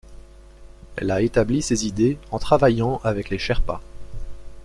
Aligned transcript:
Elle 0.95 1.11
a 1.11 1.21
établi 1.21 1.61
ses 1.61 1.85
idées 1.85 2.17
en 2.31 2.39
travaillant 2.39 2.99
avec 3.03 3.29
les 3.29 3.37
Sherpas. 3.37 3.81